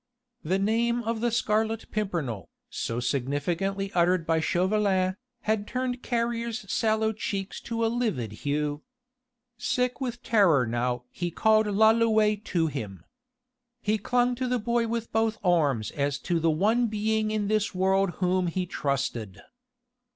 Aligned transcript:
The 0.43 0.57
name 0.57 1.03
of 1.03 1.21
the 1.21 1.29
Scarlet 1.29 1.91
Pimpernel, 1.91 2.49
so 2.71 2.99
significantly 2.99 3.91
uttered 3.93 4.25
by 4.25 4.39
Chauvelin, 4.39 5.15
had 5.41 5.67
turned 5.67 6.01
Carrier's 6.01 6.61
sallow 6.71 7.13
cheeks 7.13 7.61
to 7.61 7.85
a 7.85 7.85
livid 7.85 8.31
hue. 8.31 8.81
Sick 9.59 10.01
with 10.01 10.23
terror 10.23 10.65
now 10.65 11.03
he 11.11 11.29
called 11.29 11.67
Lalouët 11.67 12.43
to 12.45 12.65
him. 12.65 13.05
He 13.79 13.99
clung 13.99 14.33
to 14.41 14.47
the 14.47 14.57
boy 14.57 14.87
with 14.87 15.11
both 15.11 15.37
arms 15.43 15.91
as 15.91 16.17
to 16.21 16.39
the 16.39 16.49
one 16.49 16.87
being 16.87 17.29
in 17.29 17.47
this 17.47 17.75
world 17.75 18.09
whom 18.17 18.47
he 18.47 18.65
trusted. 18.65 19.39